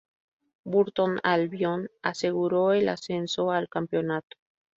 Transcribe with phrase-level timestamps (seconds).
[0.65, 4.35] Burton Albion aseguró el ascenso al Campeonato.